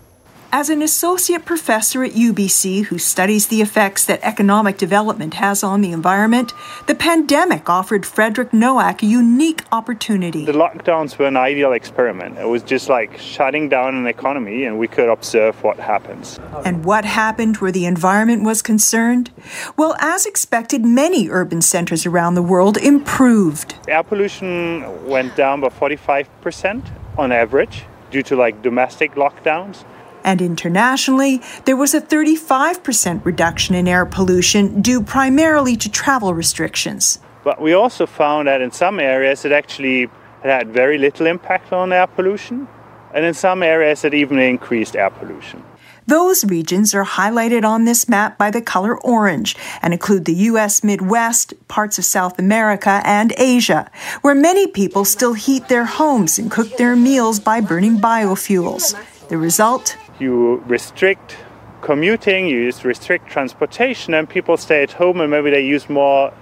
[0.53, 5.81] As an associate professor at UBC who studies the effects that economic development has on
[5.81, 6.53] the environment,
[6.89, 10.45] the pandemic offered Frederick Noack a unique opportunity.
[10.45, 12.37] The lockdowns were an ideal experiment.
[12.37, 16.41] It was just like shutting down an economy and we could observe what happens.
[16.65, 19.31] And what happened where the environment was concerned?
[19.77, 23.77] Well, as expected, many urban centers around the world improved.
[23.87, 29.85] Air pollution went down by 45% on average due to like domestic lockdowns.
[30.25, 37.19] And internationally, there was a 35% reduction in air pollution due primarily to travel restrictions.
[37.45, 40.11] But we also found that in some areas it actually
[40.43, 42.69] had very little impact on air pollution,
[43.15, 45.63] and in some areas it even increased air pollution.
[46.07, 50.83] Those regions are highlighted on this map by the color orange and include the U.S.
[50.83, 53.89] Midwest, parts of South America, and Asia,
[54.23, 58.97] where many people still heat their homes and cook their meals by burning biofuels.
[59.29, 59.97] The result?
[60.21, 61.37] You restrict
[61.81, 66.33] commuting, you restrict transportation, and people stay at home and maybe they use more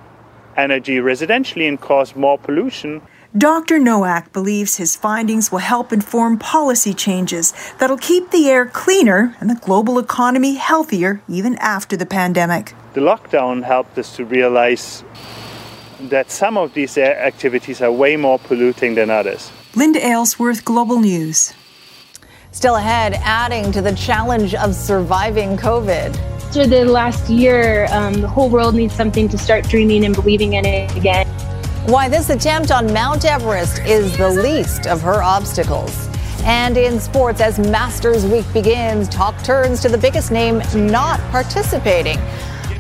[0.57, 3.01] energy residentially and cause more pollution.
[3.37, 3.79] Dr.
[3.79, 9.49] Noack believes his findings will help inform policy changes that'll keep the air cleaner and
[9.49, 12.75] the global economy healthier even after the pandemic.
[12.95, 15.05] The lockdown helped us to realize
[16.01, 19.53] that some of these activities are way more polluting than others.
[19.75, 21.53] Linda Aylesworth, Global News.
[22.51, 26.17] Still ahead, adding to the challenge of surviving COVID.
[26.17, 30.55] After the last year, um, the whole world needs something to start dreaming and believing
[30.55, 31.27] in it again.
[31.87, 36.09] Why this attempt on Mount Everest is the least of her obstacles.
[36.43, 42.19] And in sports, as Masters Week begins, talk turns to the biggest name not participating.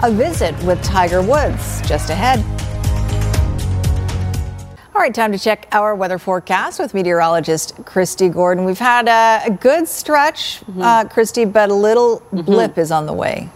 [0.03, 2.43] A visit with Tiger Woods just ahead.
[4.99, 8.65] All right, time to check our weather forecast with meteorologist Kristi Gordon.
[8.65, 10.83] We've had a, a good stretch, mm-hmm.
[10.83, 12.41] uh, Kristi, but a little mm-hmm.
[12.41, 13.49] blip is on the way.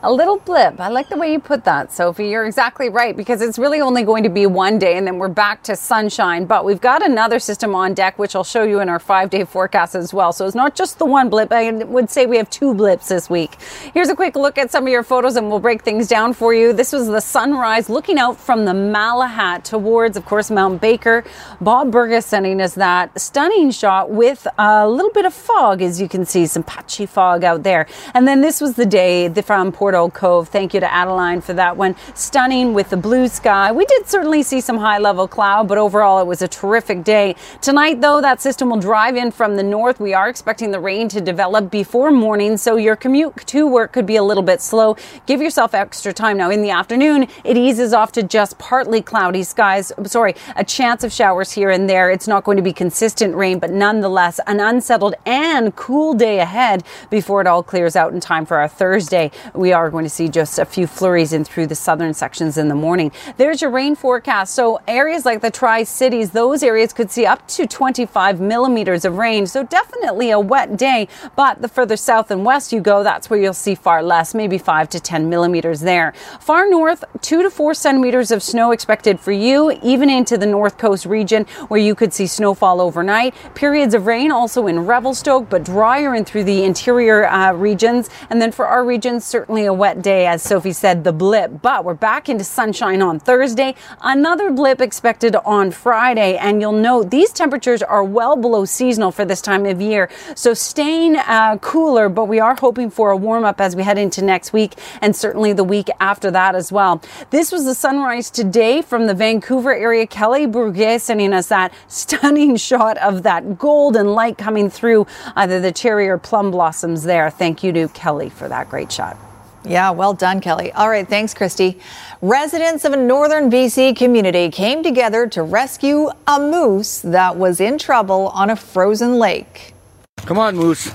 [0.00, 0.78] A little blip.
[0.78, 2.28] I like the way you put that, Sophie.
[2.28, 5.26] You're exactly right because it's really only going to be one day and then we're
[5.26, 6.44] back to sunshine.
[6.44, 9.42] But we've got another system on deck, which I'll show you in our five day
[9.42, 10.32] forecast as well.
[10.32, 11.50] So it's not just the one blip.
[11.50, 13.60] I would say we have two blips this week.
[13.92, 16.54] Here's a quick look at some of your photos and we'll break things down for
[16.54, 16.72] you.
[16.72, 21.24] This was the sunrise looking out from the Malahat towards, of course, Mount Baker.
[21.60, 26.08] Bob Burgess sending us that stunning shot with a little bit of fog, as you
[26.08, 27.88] can see, some patchy fog out there.
[28.14, 30.48] And then this was the day from Port Old Cove.
[30.48, 31.94] Thank you to Adeline for that one.
[32.14, 33.72] Stunning with the blue sky.
[33.72, 37.36] We did certainly see some high level cloud, but overall it was a terrific day.
[37.60, 40.00] Tonight, though, that system will drive in from the north.
[40.00, 44.06] We are expecting the rain to develop before morning, so your commute to work could
[44.06, 44.96] be a little bit slow.
[45.26, 46.36] Give yourself extra time.
[46.38, 49.92] Now, in the afternoon, it eases off to just partly cloudy skies.
[50.04, 52.10] Sorry, a chance of showers here and there.
[52.10, 56.82] It's not going to be consistent rain, but nonetheless, an unsettled and cool day ahead
[57.10, 59.30] before it all clears out in time for our Thursday.
[59.54, 62.68] We are going to see just a few flurries in through the southern sections in
[62.68, 63.12] the morning.
[63.36, 64.54] There's your rain forecast.
[64.54, 69.16] So areas like the Tri Cities, those areas could see up to 25 millimeters of
[69.16, 69.46] rain.
[69.46, 71.08] So definitely a wet day.
[71.36, 74.58] But the further south and west you go, that's where you'll see far less, maybe
[74.58, 76.12] 5 to 10 millimeters there.
[76.40, 80.78] Far north, 2 to 4 centimeters of snow expected for you, even into the north
[80.78, 83.34] coast region where you could see snowfall overnight.
[83.54, 88.10] Periods of rain also in Revelstoke, but drier in through the interior uh, regions.
[88.30, 91.62] And then for our region, certainly a wet day, as Sophie said, the blip.
[91.62, 93.76] But we're back into sunshine on Thursday.
[94.02, 96.36] Another blip expected on Friday.
[96.36, 100.10] And you'll note these temperatures are well below seasonal for this time of year.
[100.34, 103.98] So staying uh, cooler, but we are hoping for a warm up as we head
[103.98, 107.02] into next week and certainly the week after that as well.
[107.30, 110.06] This was the sunrise today from the Vancouver area.
[110.06, 115.06] Kelly Bruguet sending us that stunning shot of that golden light coming through
[115.36, 117.30] either the cherry or plum blossoms there.
[117.30, 119.27] Thank you to Kelly for that great shot.
[119.64, 120.72] Yeah, well done, Kelly.
[120.72, 121.80] All right, thanks, Kristi.
[122.22, 127.78] Residents of a northern BC community came together to rescue a moose that was in
[127.78, 129.74] trouble on a frozen lake.
[130.18, 130.90] Come on, moose.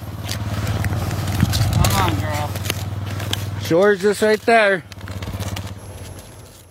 [1.73, 2.49] Come on, girl.
[3.61, 4.83] Shore's just right there.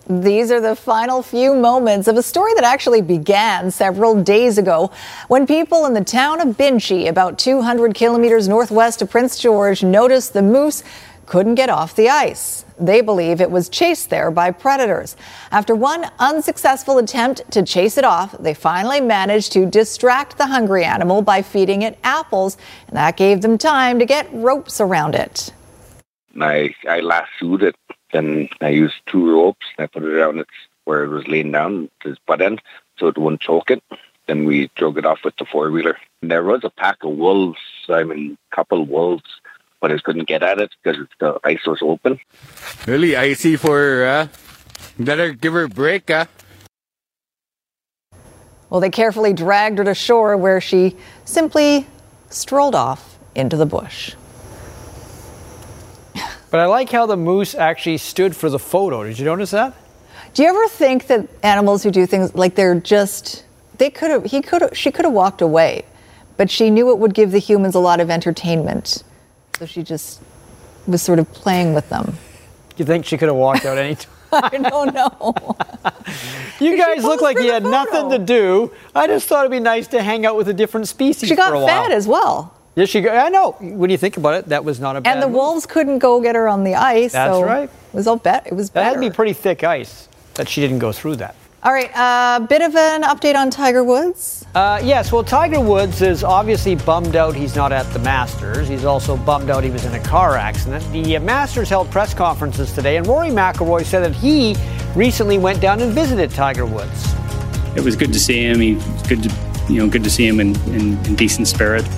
[0.08, 4.90] These are the final few moments of a story that actually began several days ago
[5.28, 10.34] when people in the town of Binche, about 200 kilometers northwest of Prince George, noticed
[10.34, 10.82] the moose
[11.32, 12.66] couldn't get off the ice.
[12.78, 15.16] They believe it was chased there by predators.
[15.50, 20.84] After one unsuccessful attempt to chase it off, they finally managed to distract the hungry
[20.84, 25.54] animal by feeding it apples, and that gave them time to get ropes around it.
[26.38, 27.76] I, I lassoed it,
[28.12, 30.48] and I used two ropes, and I put it around it
[30.84, 32.60] where it was laying down, its butt end,
[32.98, 33.82] so it wouldn't choke it.
[34.26, 35.96] Then we drug it off with the four wheeler.
[36.20, 37.58] There was a pack of wolves,
[37.88, 39.40] I mean, a couple wolves
[39.82, 42.20] but I couldn't get at it because the ice was open.
[42.86, 44.26] Really icy for her, huh?
[44.98, 46.26] Better give her a break, huh?
[48.70, 51.86] Well, they carefully dragged her to shore where she simply
[52.30, 54.14] strolled off into the bush.
[56.50, 59.04] But I like how the moose actually stood for the photo.
[59.04, 59.74] Did you notice that?
[60.34, 63.44] Do you ever think that animals who do things like they're just
[63.78, 65.84] they could have he could have she could have walked away,
[66.36, 69.02] but she knew it would give the humans a lot of entertainment.
[69.62, 70.20] So she just
[70.88, 72.16] was sort of playing with them.
[72.76, 74.12] You think she could have walked out any time?
[74.32, 75.56] I don't know.
[76.58, 78.72] you guys look like you had nothing to do.
[78.92, 81.28] I just thought it'd be nice to hang out with a different species.
[81.28, 81.92] She got for a fed while.
[81.92, 82.56] as well.
[82.74, 83.02] Yes, she.
[83.02, 83.52] Got, I know.
[83.60, 85.12] When you think about it, that was not a bad.
[85.12, 85.36] And the move.
[85.36, 87.12] wolves couldn't go get her on the ice.
[87.12, 87.70] That's so right.
[87.70, 88.48] It was all bet.
[88.48, 91.36] It was That had to be pretty thick ice that she didn't go through that.
[91.64, 94.44] All right, a uh, bit of an update on Tiger Woods.
[94.52, 98.66] Uh, yes, well, Tiger Woods is obviously bummed out he's not at the Masters.
[98.66, 100.84] He's also bummed out he was in a car accident.
[100.90, 104.56] The uh, Masters held press conferences today, and Rory McIlroy said that he
[104.96, 107.14] recently went down and visited Tiger Woods.
[107.76, 108.58] It was good to see him.
[108.58, 109.32] He was good to,
[109.68, 111.88] you know, good to see him in, in, in decent spirit.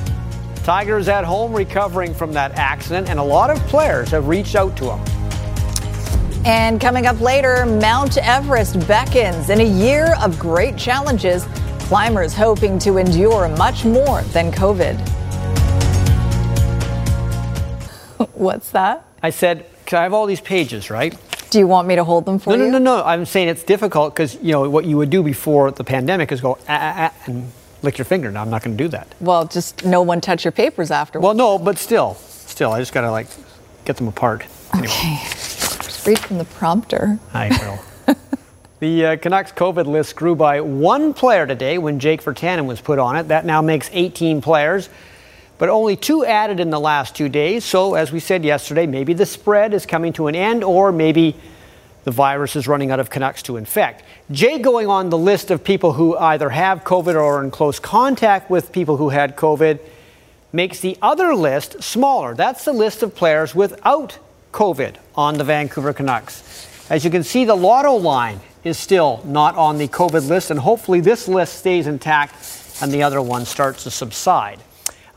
[0.56, 4.56] Tiger is at home recovering from that accident, and a lot of players have reached
[4.56, 5.13] out to him.
[6.44, 11.46] And coming up later, Mount Everest beckons in a year of great challenges.
[11.80, 15.00] Climbers hoping to endure much more than COVID.
[18.34, 19.06] What's that?
[19.22, 21.16] I said, I have all these pages, right?
[21.48, 22.70] Do you want me to hold them for no, you?
[22.70, 23.04] No, no, no.
[23.04, 26.42] I'm saying it's difficult because, you know, what you would do before the pandemic is
[26.42, 27.50] go, ah, ah, ah, and
[27.82, 28.30] lick your finger.
[28.30, 29.08] Now, I'm not going to do that.
[29.18, 31.24] Well, just no one touch your papers afterwards.
[31.24, 33.28] Well, no, but still, still, I just got to, like,
[33.86, 34.44] get them apart.
[34.76, 35.20] Okay.
[36.06, 37.18] Read from the prompter.
[37.32, 37.48] I
[38.06, 38.14] will.
[38.80, 42.98] the uh, Canucks COVID list grew by one player today when Jake Virtanen was put
[42.98, 43.28] on it.
[43.28, 44.90] That now makes 18 players,
[45.56, 47.64] but only two added in the last two days.
[47.64, 51.36] So, as we said yesterday, maybe the spread is coming to an end, or maybe
[52.04, 54.04] the virus is running out of Canucks to infect.
[54.30, 57.78] Jay going on the list of people who either have COVID or are in close
[57.78, 59.80] contact with people who had COVID
[60.52, 62.34] makes the other list smaller.
[62.34, 64.18] That's the list of players without
[64.54, 66.86] COVID on the Vancouver Canucks.
[66.88, 70.60] As you can see, the lotto line is still not on the COVID list, and
[70.60, 72.36] hopefully this list stays intact
[72.80, 74.60] and the other one starts to subside.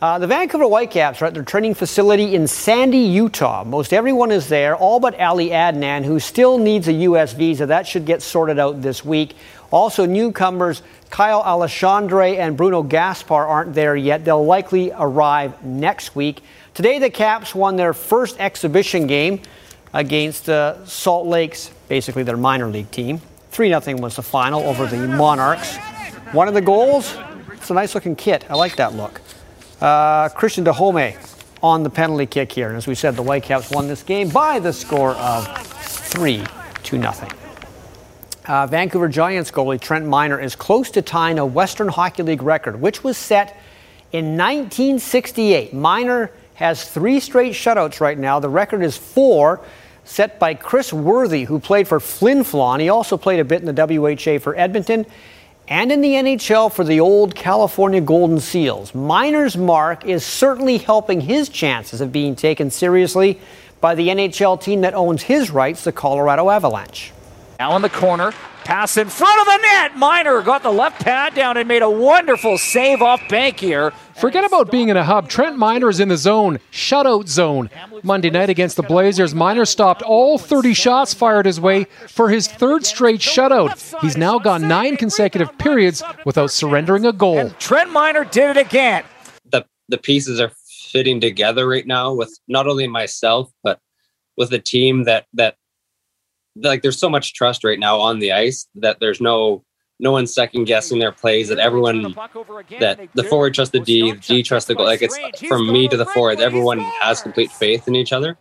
[0.01, 3.63] Uh, the Vancouver Whitecaps are at their training facility in Sandy, Utah.
[3.63, 7.33] Most everyone is there, all but Ali Adnan, who still needs a U.S.
[7.33, 7.67] visa.
[7.67, 9.35] That should get sorted out this week.
[9.69, 14.25] Also, newcomers Caio Alexandre and Bruno Gaspar aren't there yet.
[14.25, 16.41] They'll likely arrive next week.
[16.77, 19.41] Today, the Caps won their first exhibition game
[19.93, 23.19] against uh, Salt Lake's, basically their minor league team.
[23.49, 25.75] 3 0 was the final over the Monarchs.
[26.33, 27.17] One of the goals,
[27.53, 28.45] it's a nice looking kit.
[28.47, 29.21] I like that look.
[29.81, 31.17] Uh, Cristian Dajome
[31.63, 32.67] on the penalty kick here.
[32.67, 36.43] And as we said, the Whitecaps won this game by the score of 3
[36.83, 37.31] to nothing.
[38.45, 42.79] Uh, Vancouver Giants goalie Trent Miner is close to tying a Western Hockey League record,
[42.79, 43.57] which was set
[44.11, 45.73] in 1968.
[45.73, 48.39] Miner has three straight shutouts right now.
[48.39, 49.61] The record is four,
[50.03, 52.79] set by Chris Worthy, who played for Flin Flon.
[52.79, 55.05] He also played a bit in the WHA for Edmonton
[55.67, 58.95] and in the NHL for the old California Golden Seals.
[58.95, 63.39] Miner's mark is certainly helping his chances of being taken seriously
[63.79, 67.11] by the NHL team that owns his rights, the Colorado Avalanche.
[67.59, 68.33] Now in the corner,
[68.63, 69.95] pass in front of the net.
[69.95, 73.93] Miner got the left pad down and made a wonderful save off Bankier.
[74.17, 75.29] Forget about being in a hub.
[75.29, 77.69] Trent Miner is in the zone, shutout zone.
[78.01, 82.47] Monday night against the Blazers, Miner stopped all 30 shots fired his way for his
[82.47, 83.99] third straight shutout.
[84.01, 87.37] He's now gone nine consecutive periods without surrendering a goal.
[87.37, 89.03] And Trent Miner did it again.
[89.51, 90.51] The the pieces are
[90.91, 93.79] fitting together right now with not only myself but
[94.35, 95.55] with a team that that
[96.55, 99.63] like there's so much trust right now on the ice that there's no
[99.99, 101.49] no one's second guessing their plays.
[101.49, 102.15] That everyone
[102.79, 104.85] that the forward trusts the D, D trusts the goal.
[104.85, 105.17] Like it's
[105.47, 106.39] from me to the forward.
[106.39, 108.37] Everyone has complete faith in each other.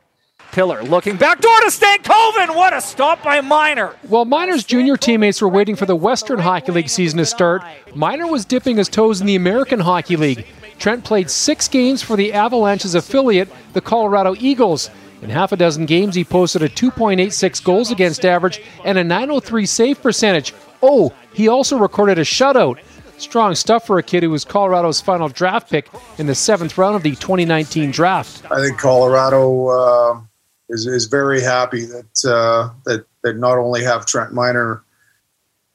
[0.52, 2.54] Pillar looking back door to Stankoven.
[2.54, 3.88] What a stop by Miner.
[4.02, 7.62] While Miner's junior teammates were waiting for the Western Hockey League season to start,
[7.94, 10.46] Miner was dipping his toes in the American Hockey League.
[10.78, 14.90] Trent played six games for the Avalanche's affiliate, the Colorado Eagles.
[15.22, 19.66] In half a dozen games, he posted a 2.86 goals against average and a 903
[19.66, 20.54] save percentage.
[20.82, 22.78] Oh, he also recorded a shutout.
[23.18, 26.96] Strong stuff for a kid who was Colorado's final draft pick in the seventh round
[26.96, 28.44] of the 2019 draft.
[28.50, 30.20] I think Colorado uh,
[30.68, 34.82] is, is very happy that uh, that that not only have Trent Miner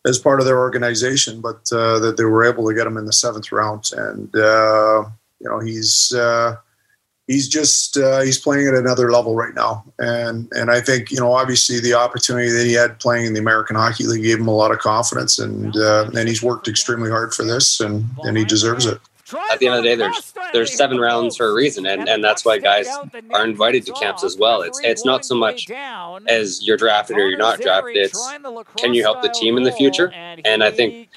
[0.05, 3.05] as part of their organization, but uh, that they were able to get him in
[3.05, 3.91] the seventh round.
[3.95, 5.05] And uh,
[5.39, 6.57] you know he's uh,
[7.32, 11.19] he's just uh, he's playing at another level right now, and and I think you
[11.19, 14.47] know obviously the opportunity that he had playing in the American Hockey League gave him
[14.47, 18.38] a lot of confidence, and uh, and he's worked extremely hard for this, and and
[18.38, 18.99] he deserves it.
[19.49, 22.21] At the end of the day, there's there's seven rounds for a reason, and, and
[22.21, 22.88] that's why guys
[23.32, 24.61] are invited to camps as well.
[24.61, 25.69] It's it's not so much
[26.27, 27.95] as you're drafted or you're not drafted.
[27.95, 28.34] It's
[28.75, 30.11] can you help the team in the future?
[30.13, 31.09] And I think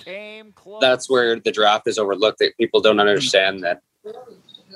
[0.81, 2.39] that's where the draft is overlooked.
[2.39, 3.83] That people don't understand that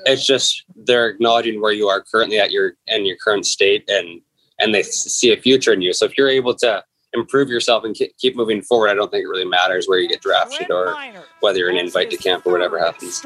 [0.05, 4.21] it's just they're acknowledging where you are currently at your in your current state and
[4.59, 6.83] and they see a future in you so if you're able to
[7.13, 10.21] improve yourself and keep moving forward i don't think it really matters where you get
[10.21, 10.95] drafted or
[11.39, 13.21] whether you're an invite to camp or whatever happens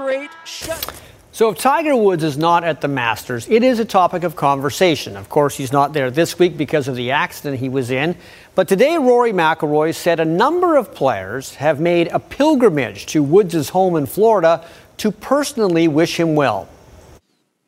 [1.34, 5.18] so if Tiger Woods is not at the Masters, it is a topic of conversation.
[5.18, 8.16] Of course, he's not there this week because of the accident he was in.
[8.54, 13.70] But today, Rory McIlroy said a number of players have made a pilgrimage to Woods'
[13.70, 14.64] home in Florida
[15.04, 16.70] to personally wish him well?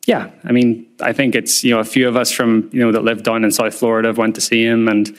[0.08, 2.94] Yeah, I mean, I think it's you know a few of us from you know
[2.94, 5.10] that live down in South Florida went to see him, and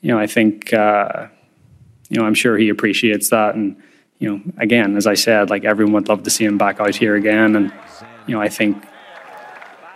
[0.00, 1.26] you know I think uh,
[2.10, 3.74] you know I'm sure he appreciates that, and
[4.20, 6.94] you know again as I said, like everyone would love to see him back out
[6.94, 7.72] here again, and
[8.28, 8.86] you know I think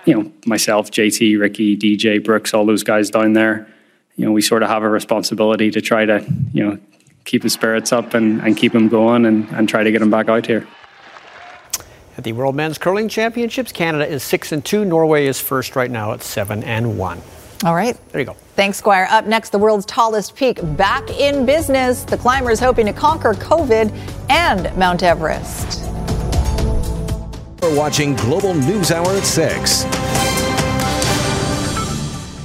[0.04, 3.68] you know myself, JT, Ricky, DJ, Brooks, all those guys down there,
[4.16, 6.78] you know we sort of have a responsibility to try to you know
[7.24, 10.10] keep his spirits up and, and keep him going and, and try to get him
[10.10, 10.66] back out here.
[12.18, 14.84] At the World Men's Curling Championships, Canada is 6 and 2.
[14.84, 17.22] Norway is first right now at 7 and 1.
[17.64, 17.96] All right.
[18.10, 18.32] There you go.
[18.56, 19.06] Thanks, Squire.
[19.08, 22.02] Up next, the world's tallest peak back in business.
[22.02, 23.96] The climbers hoping to conquer COVID
[24.30, 25.84] and Mount Everest.
[27.62, 29.84] We're watching Global News Hour at 6.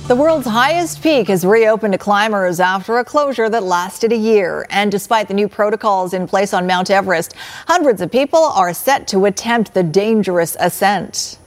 [0.06, 4.66] The world's highest peak has reopened to climbers after a closure that lasted a year.
[4.70, 7.34] And despite the new protocols in place on Mount Everest,
[7.68, 11.40] hundreds of people are set to attempt the dangerous ascent.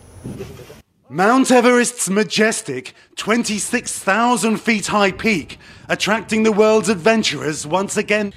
[1.11, 5.59] Mount Everest's majestic 26,000 feet high peak,
[5.91, 8.33] attracting the world's adventurers once again.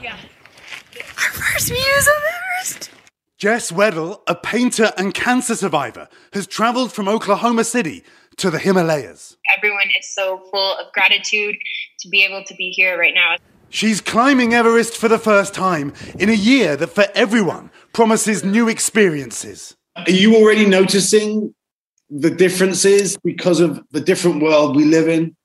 [0.00, 0.16] Yeah.
[0.94, 2.90] Our first views of Everest.
[3.36, 8.04] Jess Weddle, a painter and cancer survivor, has traveled from Oklahoma City
[8.38, 9.36] to the Himalayas.
[9.56, 11.56] Everyone is so full of gratitude
[12.00, 13.36] to be able to be here right now.
[13.70, 18.68] She's climbing Everest for the first time in a year that for everyone promises new
[18.68, 19.76] experiences.
[19.96, 21.54] Are you already noticing
[22.08, 25.36] the differences because of the different world we live in?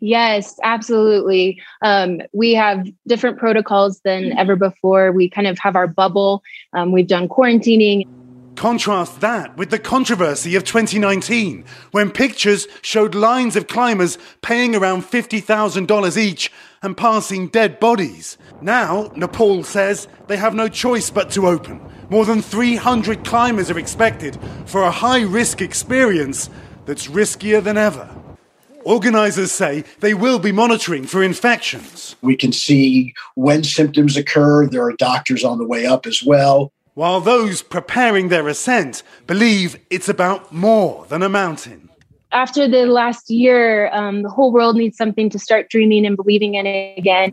[0.00, 1.60] Yes, absolutely.
[1.82, 5.12] Um, we have different protocols than ever before.
[5.12, 6.42] We kind of have our bubble.
[6.72, 8.06] Um, we've done quarantining.
[8.58, 15.04] Contrast that with the controversy of 2019, when pictures showed lines of climbers paying around
[15.04, 16.50] $50,000 each
[16.82, 18.36] and passing dead bodies.
[18.60, 21.80] Now, Nepal says they have no choice but to open.
[22.10, 24.36] More than 300 climbers are expected
[24.66, 26.50] for a high risk experience
[26.84, 28.10] that's riskier than ever.
[28.84, 32.16] Organisers say they will be monitoring for infections.
[32.22, 34.66] We can see when symptoms occur.
[34.66, 36.72] There are doctors on the way up as well.
[36.98, 41.90] While those preparing their ascent believe it's about more than a mountain.
[42.32, 46.56] After the last year, um, the whole world needs something to start dreaming and believing
[46.56, 47.30] in it again.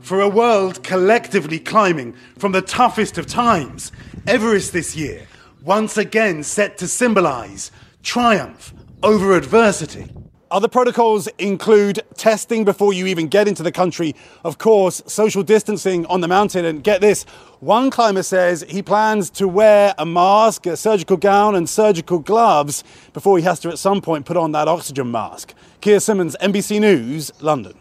[0.00, 3.92] For a world collectively climbing from the toughest of times,
[4.26, 5.26] Everest this year
[5.62, 7.70] once again set to symbolize
[8.02, 10.10] triumph over adversity.
[10.50, 14.14] Other protocols include testing before you even get into the country,
[14.44, 16.64] of course, social distancing on the mountain.
[16.64, 17.24] And get this
[17.60, 22.84] one climber says he plans to wear a mask, a surgical gown, and surgical gloves
[23.12, 25.54] before he has to at some point put on that oxygen mask.
[25.80, 27.74] Keir Simmons, NBC News, London.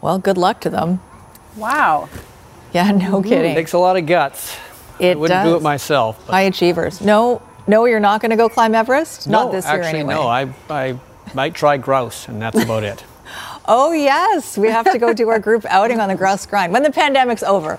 [0.00, 1.00] Well, good luck to them.
[1.56, 2.08] Wow.
[2.72, 3.52] Yeah, no kidding.
[3.52, 4.56] It takes a lot of guts.
[4.98, 6.26] It I wouldn't do it myself.
[6.26, 7.00] High achievers.
[7.00, 9.28] No, no, you're not going to go climb Everest.
[9.28, 10.14] no, not this year actually, anyway.
[10.14, 10.26] no.
[10.26, 10.98] I, I
[11.34, 13.04] might try grouse, and that's about it.
[13.70, 16.82] Oh yes, we have to go do our group outing on the Grouse Grind when
[16.82, 17.78] the pandemic's over.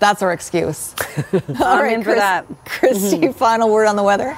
[0.00, 0.94] That's our excuse.
[1.58, 2.46] I'm in for that.
[2.66, 4.36] Kristi, final word on the weather.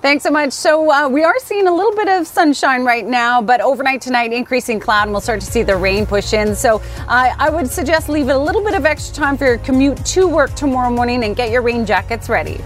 [0.00, 0.52] Thanks so much.
[0.52, 4.32] So uh, we are seeing a little bit of sunshine right now, but overnight tonight,
[4.32, 6.56] increasing cloud, and we'll start to see the rain push in.
[6.56, 10.04] So uh, I would suggest leave a little bit of extra time for your commute
[10.06, 12.60] to work tomorrow morning and get your rain jackets ready.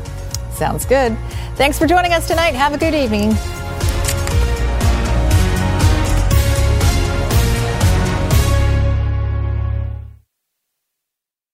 [0.63, 1.19] Sounds good.
[1.57, 2.55] Thanks for joining us tonight.
[2.55, 3.31] Have a good evening.